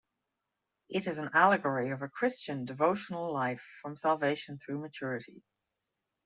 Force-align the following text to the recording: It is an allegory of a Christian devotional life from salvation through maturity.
It 0.89 1.05
is 1.05 1.19
an 1.19 1.29
allegory 1.35 1.91
of 1.91 2.01
a 2.01 2.07
Christian 2.09 2.65
devotional 2.65 3.31
life 3.31 3.61
from 3.83 3.95
salvation 3.95 4.57
through 4.57 4.79
maturity. 4.79 5.43